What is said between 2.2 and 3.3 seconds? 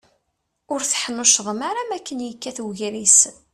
yekkat ugris.